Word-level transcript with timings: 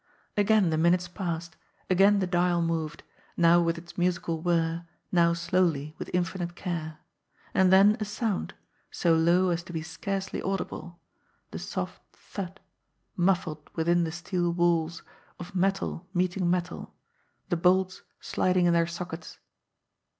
Again 0.35 0.71
the 0.71 0.79
minutes 0.79 1.07
passed; 1.07 1.55
again 1.87 2.17
the 2.17 2.25
dial 2.25 2.63
moved, 2.63 3.03
now 3.37 3.61
with 3.61 3.77
its 3.77 3.99
musical 3.99 4.41
whir, 4.41 4.87
now 5.11 5.33
slowly, 5.33 5.93
with 5.99 6.09
infinite 6.11 6.55
care; 6.55 6.97
and 7.53 7.71
then 7.71 7.97
a 7.99 8.05
sound, 8.05 8.55
so 8.89 9.13
low 9.13 9.51
as 9.51 9.61
to 9.61 9.71
be 9.73 9.83
scarcely 9.83 10.41
audible 10.41 10.99
the 11.51 11.59
soft 11.59 12.01
thud, 12.13 12.59
muf 13.15 13.43
fled 13.43 13.59
within 13.75 14.03
the 14.03 14.11
steel 14.11 14.51
walls, 14.51 15.03
of 15.39 15.53
metal 15.53 16.07
meeting 16.15 16.49
metal, 16.49 16.95
the 17.49 17.55
bolts 17.55 18.01
sliding 18.19 18.65
in 18.65 18.73
their 18.73 18.87
sockets. 18.87 19.37